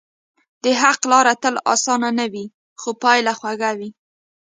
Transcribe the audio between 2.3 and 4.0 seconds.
وي، خو پایله خوږه وي.